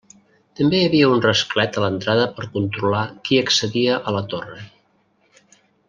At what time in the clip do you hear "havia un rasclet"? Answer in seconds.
0.89-1.77